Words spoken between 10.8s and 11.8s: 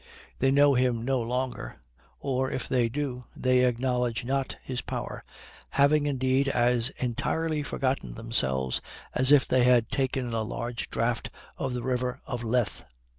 draught of